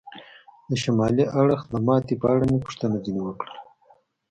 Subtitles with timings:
[0.69, 3.55] د شمالي اړخ د ماتې په اړه مې پوښتنه ځنې وکړل.